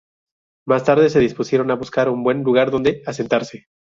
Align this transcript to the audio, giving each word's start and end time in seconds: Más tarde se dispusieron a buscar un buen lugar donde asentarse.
Más 0.65 0.83
tarde 0.83 1.11
se 1.11 1.19
dispusieron 1.19 1.69
a 1.69 1.75
buscar 1.75 2.09
un 2.09 2.23
buen 2.23 2.41
lugar 2.41 2.71
donde 2.71 3.03
asentarse. 3.05 3.67